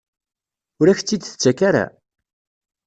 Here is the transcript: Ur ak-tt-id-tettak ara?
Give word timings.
Ur 0.79 0.87
ak-tt-id-tettak 0.87 1.59
ara? 1.69 1.85